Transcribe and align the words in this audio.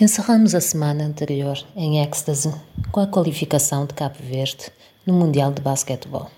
Encerramos 0.00 0.54
a 0.54 0.60
semana 0.60 1.02
anterior 1.04 1.58
em 1.74 2.00
êxtase 2.00 2.54
com 2.92 3.00
a 3.00 3.06
qualificação 3.08 3.84
de 3.84 3.94
Cabo 3.94 4.14
Verde 4.20 4.70
no 5.04 5.12
Mundial 5.12 5.52
de 5.52 5.60
Basquetebol. 5.60 6.30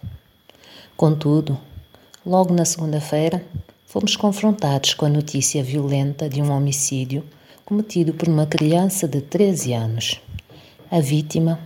Contudo, 0.96 1.60
logo 2.24 2.54
na 2.54 2.64
segunda-feira, 2.64 3.44
fomos 3.84 4.16
confrontados 4.16 4.94
com 4.94 5.04
a 5.04 5.10
notícia 5.10 5.62
violenta 5.62 6.26
de 6.26 6.40
um 6.40 6.50
homicídio 6.50 7.22
cometido 7.66 8.14
por 8.14 8.30
uma 8.30 8.46
criança 8.46 9.06
de 9.06 9.20
13 9.20 9.74
anos. 9.74 10.22
A 10.90 10.98
vítima, 10.98 11.60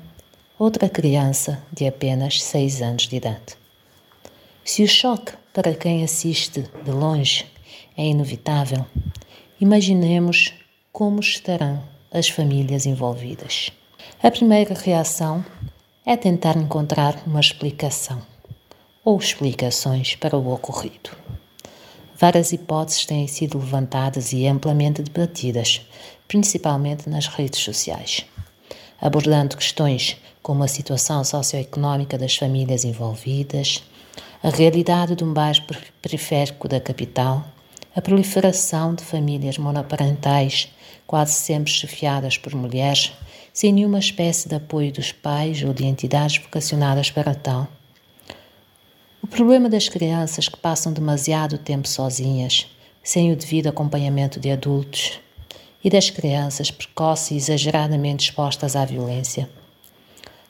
outra 0.58 0.88
criança 0.88 1.62
de 1.72 1.86
apenas 1.86 2.42
6 2.42 2.82
anos 2.82 3.06
de 3.06 3.14
idade. 3.14 3.56
Se 4.64 4.82
o 4.82 4.88
choque 4.88 5.32
para 5.52 5.72
quem 5.74 6.02
assiste 6.02 6.68
de 6.84 6.90
longe 6.90 7.46
é 7.96 8.04
inevitável, 8.04 8.84
imaginemos 9.60 10.52
como 10.94 11.18
estarão 11.18 11.82
as 12.12 12.28
famílias 12.28 12.86
envolvidas. 12.86 13.72
A 14.22 14.30
primeira 14.30 14.74
reação 14.74 15.44
é 16.06 16.16
tentar 16.16 16.56
encontrar 16.56 17.20
uma 17.26 17.40
explicação 17.40 18.22
ou 19.04 19.18
explicações 19.18 20.14
para 20.14 20.36
o 20.36 20.52
ocorrido. 20.52 21.10
Várias 22.14 22.52
hipóteses 22.52 23.06
têm 23.06 23.26
sido 23.26 23.58
levantadas 23.58 24.32
e 24.32 24.46
amplamente 24.46 25.02
debatidas, 25.02 25.84
principalmente 26.28 27.10
nas 27.10 27.26
redes 27.26 27.58
sociais, 27.58 28.24
abordando 29.00 29.56
questões 29.56 30.16
como 30.40 30.62
a 30.62 30.68
situação 30.68 31.24
socioeconómica 31.24 32.16
das 32.16 32.36
famílias 32.36 32.84
envolvidas, 32.84 33.82
a 34.40 34.48
realidade 34.48 35.16
de 35.16 35.24
um 35.24 35.32
bairro 35.32 35.66
periférico 36.00 36.68
da 36.68 36.80
capital, 36.80 37.44
a 37.96 38.00
proliferação 38.00 38.94
de 38.94 39.02
famílias 39.02 39.58
monoparentais 39.58 40.68
quase 41.06 41.32
sempre 41.34 41.70
chefiadas 41.70 42.38
por 42.38 42.54
mulheres, 42.54 43.12
sem 43.52 43.72
nenhuma 43.72 43.98
espécie 43.98 44.48
de 44.48 44.54
apoio 44.54 44.92
dos 44.92 45.12
pais 45.12 45.62
ou 45.62 45.72
de 45.72 45.84
entidades 45.84 46.38
vocacionadas 46.38 47.10
para 47.10 47.34
tal. 47.34 47.68
O 49.22 49.26
problema 49.26 49.68
das 49.68 49.88
crianças 49.88 50.48
que 50.48 50.56
passam 50.56 50.92
demasiado 50.92 51.58
tempo 51.58 51.88
sozinhas, 51.88 52.66
sem 53.02 53.32
o 53.32 53.36
devido 53.36 53.68
acompanhamento 53.68 54.40
de 54.40 54.50
adultos, 54.50 55.20
e 55.84 55.90
das 55.90 56.08
crianças 56.08 56.70
precoces 56.70 57.30
e 57.30 57.36
exageradamente 57.36 58.24
expostas 58.28 58.74
à 58.74 58.86
violência, 58.86 59.48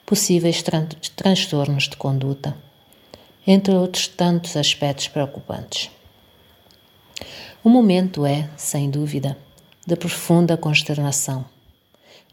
possíveis 0.06 0.62
tran 0.62 0.86
transtornos 1.16 1.88
de 1.88 1.96
conduta, 1.96 2.56
entre 3.44 3.74
outros 3.74 4.06
tantos 4.06 4.56
aspectos 4.56 5.08
preocupantes. 5.08 5.90
O 7.64 7.68
momento 7.68 8.24
é, 8.24 8.48
sem 8.56 8.88
dúvida, 8.88 9.36
de 9.86 9.96
profunda 9.96 10.56
consternação, 10.56 11.44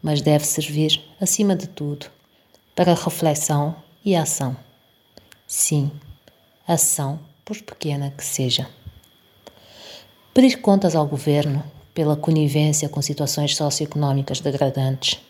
mas 0.02 0.22
deve 0.22 0.44
servir, 0.44 1.02
acima 1.20 1.54
de 1.54 1.66
tudo, 1.66 2.06
para 2.74 2.94
reflexão 2.94 3.76
e 4.02 4.16
ação. 4.16 4.56
Sim, 5.46 5.90
ação, 6.66 7.20
por 7.44 7.60
pequena 7.60 8.10
que 8.10 8.24
seja. 8.24 8.66
Pedir 10.32 10.62
contas 10.62 10.96
ao 10.96 11.06
governo 11.06 11.62
pela 11.92 12.16
conivência 12.16 12.88
com 12.88 13.02
situações 13.02 13.54
socioeconómicas 13.54 14.40
degradantes, 14.40 15.20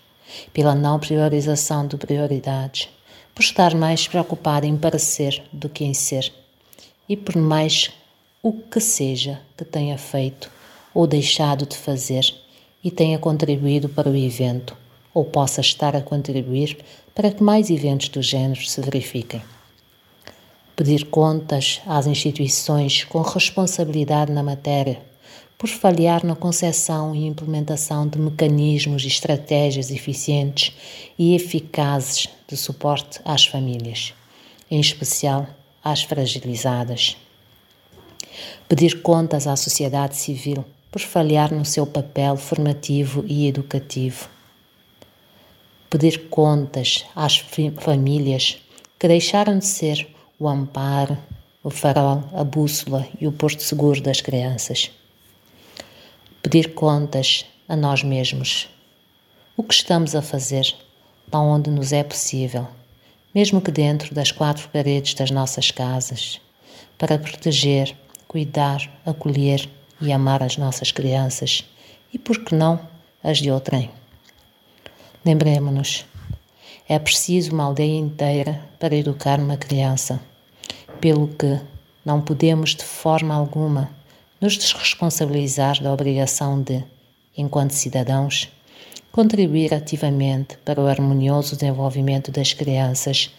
pela 0.53 0.77
não 0.77 1.01
priorização 1.01 1.87
de 1.89 1.97
prioridades, 1.97 2.89
por 3.35 3.43
estar 3.43 3.75
mais 3.75 4.07
preocupado 4.07 4.65
em 4.65 4.77
parecer 4.77 5.43
do 5.53 5.69
que 5.69 5.85
em 5.85 5.93
ser, 5.93 6.33
e 7.09 7.17
por 7.17 7.37
mais 7.37 7.91
o 8.41 8.53
que 8.53 8.79
seja 8.79 9.41
que 9.57 9.65
tenha 9.65 9.99
feito 9.99 10.49
ou 10.95 11.07
deixado 11.07 11.67
de 11.67 11.77
fazer 11.77 12.35
e 12.83 12.91
tenha 12.91 13.19
contribuído 13.19 13.89
para 13.89 14.11
o 14.11 14.17
evento, 14.17 14.77
ou 15.15 15.25
possa 15.25 15.61
estar 15.61 15.95
a 15.95 16.01
contribuir 16.01 16.79
para 17.15 17.31
que 17.31 17.43
mais 17.43 17.71
eventos 17.71 18.09
do 18.09 18.23
género 18.23 18.65
se 18.65 18.81
verifiquem. 18.81 19.43
Pedir 20.75 21.07
contas 21.07 21.81
às 21.87 22.07
instituições 22.07 23.05
com 23.05 23.21
responsabilidade 23.21 24.33
na 24.33 24.43
matéria, 24.43 25.01
por 25.59 25.69
falhar 25.69 26.27
na 26.27 26.35
concepção 26.35 27.15
e 27.15 27.25
implementação 27.25 28.09
de 28.09 28.19
mecanismos 28.19 29.05
e 29.05 29.07
estratégias 29.07 29.93
eficientes 29.93 30.75
e 31.17 31.37
eficazes 31.37 32.29
de 32.49 32.57
suporte 32.57 33.21
às 33.25 33.47
famílias, 33.47 34.13
em 34.69 34.81
especial 34.81 35.47
às 35.85 36.03
fragilizadas. 36.03 37.17
Pedir 38.69 39.03
contas 39.03 39.47
à 39.47 39.55
sociedade 39.55 40.17
civil 40.17 40.65
por 40.93 41.01
falhar 41.01 41.53
no 41.53 41.65
seu 41.65 41.87
papel 41.87 42.37
formativo 42.37 43.25
e 43.27 43.49
educativo. 43.49 44.29
Pedir 45.89 46.29
contas 46.29 47.07
às 47.17 47.39
famílias 47.81 48.59
que 48.99 49.09
deixaram 49.09 49.59
de 49.59 49.65
ser 49.65 50.07
o 50.39 50.47
amparo, 50.47 51.17
o 51.65 51.71
farol, 51.71 52.23
a 52.35 52.45
bússola 52.45 53.09
e 53.19 53.27
o 53.27 53.33
porto 53.33 53.63
seguro 53.63 54.03
das 54.03 54.21
crianças. 54.21 54.91
Pedir 56.43 56.75
contas 56.75 57.47
a 57.67 57.75
nós 57.75 58.03
mesmos. 58.03 58.69
O 59.57 59.63
que 59.63 59.73
estamos 59.73 60.15
a 60.15 60.21
fazer, 60.21 60.75
lá 61.33 61.41
onde 61.41 61.71
nos 61.71 61.93
é 61.93 62.03
possível, 62.03 62.69
mesmo 63.35 63.63
que 63.63 63.71
dentro 63.71 64.15
das 64.15 64.31
quatro 64.31 64.69
paredes 64.69 65.15
das 65.15 65.31
nossas 65.31 65.71
casas, 65.71 66.39
para 66.99 67.19
proteger, 67.19 67.97
cuidar, 68.29 68.91
acolher 69.07 69.69
e 70.03 70.13
amar 70.13 70.43
as 70.43 70.57
nossas 70.57 70.91
crianças 70.91 71.65
e, 72.13 72.19
por 72.19 72.45
que 72.45 72.55
não, 72.55 72.79
as 73.23 73.39
de 73.39 73.51
outrem. 73.51 73.91
Lembremos-nos, 75.25 76.05
é 76.89 76.99
preciso 76.99 77.53
uma 77.53 77.65
aldeia 77.65 77.97
inteira 77.97 78.61
para 78.79 78.97
educar 78.97 79.39
uma 79.39 79.57
criança, 79.57 80.21
pelo 81.01 81.29
que 81.29 81.61
não 82.05 82.21
podemos 82.21 82.75
de 82.75 82.85
forma 82.85 83.35
alguma 83.35 83.89
nos 84.41 84.59
desresponsabilizar 84.59 85.81
da 85.81 85.93
obrigação 85.93 86.61
de, 86.61 86.85
enquanto 87.37 87.71
cidadãos, 87.71 88.49
contribuir 89.13 89.73
ativamente 89.73 90.57
para 90.65 90.81
o 90.81 90.87
harmonioso 90.89 91.55
desenvolvimento 91.55 92.33
das 92.33 92.53
crianças 92.53 93.31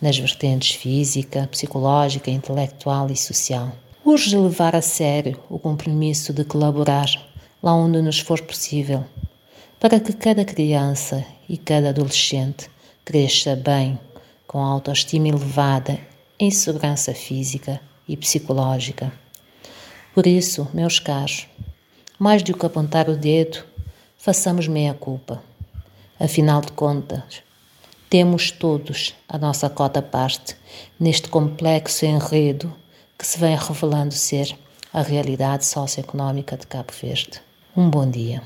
nas 0.00 0.18
vertentes 0.18 0.76
física, 0.76 1.48
psicológica, 1.50 2.30
intelectual 2.30 3.10
e 3.10 3.16
social. 3.16 3.72
Urge 4.12 4.36
levar 4.36 4.74
a 4.74 4.82
sério 4.82 5.38
o 5.48 5.56
compromisso 5.56 6.32
de 6.32 6.42
colaborar 6.44 7.08
lá 7.62 7.72
onde 7.72 8.02
nos 8.02 8.18
for 8.18 8.40
possível, 8.42 9.04
para 9.78 10.00
que 10.00 10.12
cada 10.12 10.44
criança 10.44 11.24
e 11.48 11.56
cada 11.56 11.90
adolescente 11.90 12.68
cresça 13.04 13.54
bem, 13.54 14.00
com 14.48 14.58
autoestima 14.58 15.28
elevada, 15.28 15.96
em 16.40 16.50
segurança 16.50 17.14
física 17.14 17.80
e 18.08 18.16
psicológica. 18.16 19.12
Por 20.12 20.26
isso, 20.26 20.66
meus 20.74 20.98
caros, 20.98 21.46
mais 22.18 22.42
do 22.42 22.52
que 22.52 22.66
apontar 22.66 23.08
o 23.08 23.16
dedo, 23.16 23.62
façamos 24.18 24.66
meia 24.66 24.92
culpa. 24.92 25.40
Afinal 26.18 26.60
de 26.62 26.72
contas, 26.72 27.44
temos 28.08 28.50
todos 28.50 29.14
a 29.28 29.38
nossa 29.38 29.70
cota 29.70 30.02
parte 30.02 30.56
neste 30.98 31.28
complexo 31.28 32.04
enredo 32.04 32.74
que 33.20 33.26
se 33.26 33.38
vem 33.38 33.54
revelando 33.54 34.14
ser 34.14 34.56
a 34.94 35.02
realidade 35.02 35.66
socioeconómica 35.66 36.56
de 36.56 36.66
Cabo 36.66 36.90
Verde. 37.02 37.42
Um 37.76 37.90
bom 37.90 38.08
dia. 38.10 38.42